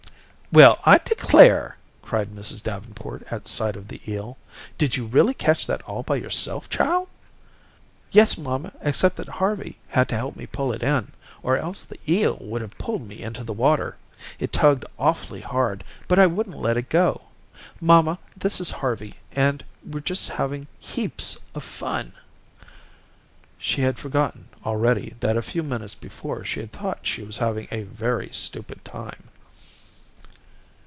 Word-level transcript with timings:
"Well, 0.53 0.79
I 0.85 0.97
declare," 0.97 1.77
cried 2.01 2.27
Mrs. 2.31 2.61
Davenport 2.61 3.23
at 3.31 3.47
sight 3.47 3.77
of 3.77 3.87
the 3.87 4.01
eel. 4.05 4.37
"Did 4.77 4.97
you 4.97 5.05
really 5.05 5.33
catch 5.33 5.65
that 5.65 5.81
all 5.83 6.03
by 6.03 6.17
yourself, 6.17 6.69
child?" 6.69 7.07
"Yes, 8.11 8.37
mamma, 8.37 8.73
except 8.81 9.15
that 9.15 9.29
Harvey 9.29 9.77
had 9.87 10.09
to 10.09 10.17
help 10.17 10.35
me 10.35 10.45
pull 10.45 10.73
it 10.73 10.83
in, 10.83 11.13
or 11.41 11.55
else 11.55 11.85
the 11.85 12.01
eel 12.05 12.37
would 12.41 12.61
have 12.61 12.77
pulled 12.77 13.07
me 13.07 13.21
into 13.21 13.45
the 13.45 13.53
water. 13.53 13.95
It 14.39 14.51
tugged 14.51 14.83
awfully 14.99 15.39
hard, 15.39 15.85
but 16.09 16.19
I 16.19 16.27
wouldn't 16.27 16.57
let 16.57 16.89
go. 16.89 17.21
Mamma, 17.79 18.19
this 18.35 18.59
is 18.59 18.71
Harvey 18.71 19.15
and 19.31 19.63
we're 19.89 20.01
just 20.01 20.27
having 20.27 20.67
heaps 20.81 21.37
of 21.55 21.63
fun." 21.63 22.11
She 23.57 23.83
had 23.83 23.97
forgotten, 23.97 24.49
already, 24.65 25.15
that 25.21 25.37
a 25.37 25.41
few 25.41 25.63
minutes 25.63 25.95
before 25.95 26.43
she 26.43 26.65
thought 26.65 26.99
she 27.07 27.23
was 27.23 27.37
having 27.37 27.69
a 27.71 27.83
very 27.83 28.27
stupid 28.33 28.83
time. 28.83 29.29